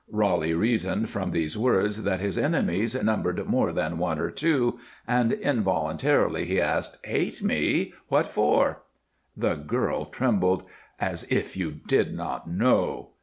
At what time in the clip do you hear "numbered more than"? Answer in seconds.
3.03-3.99